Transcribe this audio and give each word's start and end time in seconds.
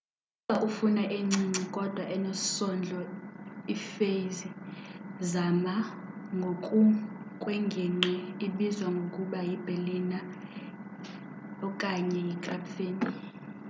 ukuba 0.00 0.56
ufuna 0.68 1.02
encinci 1.18 1.64
kodwa 1.76 2.04
enesondlo 2.16 3.00
ipheysri 3.74 4.50
zama 5.30 5.74
ngokukwengingqi 6.36 8.14
ibizwa 8.46 8.88
ngokuba 8.96 9.38
yiberliner 9.48 10.24
yipfannkuchen 10.24 11.66
okanye 11.68 12.18
yikrapfen 12.28 12.96